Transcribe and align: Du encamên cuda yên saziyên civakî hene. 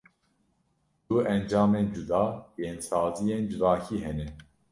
Du 1.07 1.15
encamên 1.33 1.87
cuda 1.95 2.23
yên 2.61 2.77
saziyên 2.87 3.43
civakî 3.51 3.97
hene. 4.05 4.27